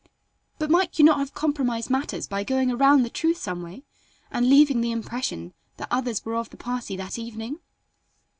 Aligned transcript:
"But 0.57 0.71
might 0.71 0.97
you 0.97 1.05
not 1.05 1.19
have 1.19 1.35
compromised 1.35 1.91
matters 1.91 2.25
by 2.25 2.43
going 2.43 2.71
around 2.71 3.03
the 3.03 3.09
truth 3.11 3.37
some 3.37 3.61
way, 3.61 3.83
and 4.31 4.49
leaving 4.49 4.81
the 4.81 4.91
impression 4.91 5.53
that 5.77 5.89
others 5.91 6.25
were 6.25 6.33
of 6.33 6.49
the 6.49 6.57
party 6.57 6.97
that 6.97 7.19
evening?" 7.19 7.59